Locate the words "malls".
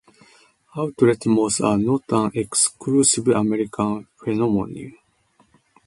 1.27-1.61